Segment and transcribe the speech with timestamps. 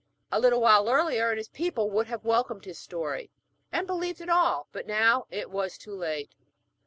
[0.31, 3.29] A little while earlier and his people would have welcomed his story,
[3.71, 6.33] and believed it all, but now it was too late.